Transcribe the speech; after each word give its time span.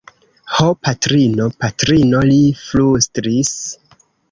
Ho 0.53 0.69
patrino, 0.87 1.47
patrino! 1.65 2.23
li 2.31 2.41
flustris. 2.65 3.55